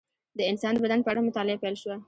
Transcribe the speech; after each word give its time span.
د 0.37 0.39
انسان 0.51 0.73
د 0.75 0.79
بدن 0.83 0.99
په 1.03 1.09
اړه 1.11 1.25
مطالعه 1.27 1.61
پیل 1.63 1.75
شوه. 1.81 1.95